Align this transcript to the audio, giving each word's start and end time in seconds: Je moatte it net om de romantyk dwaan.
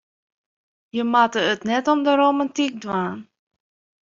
Je 0.95 1.03
moatte 1.11 1.41
it 1.53 1.61
net 1.71 1.85
om 1.93 1.99
de 2.05 2.13
romantyk 2.21 2.73
dwaan. 2.83 3.19